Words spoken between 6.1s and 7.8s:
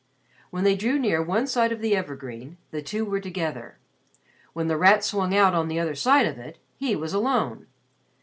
of it, he was alone!